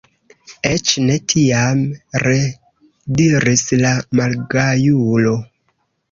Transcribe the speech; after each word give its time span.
Eĉ 0.67 0.91
ne 1.07 1.17
tiam, 1.33 1.83
rediris 2.23 3.61
la 3.81 3.91
malgajulo. 4.21 5.35